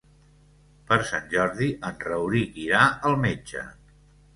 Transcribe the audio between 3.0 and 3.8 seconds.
al metge.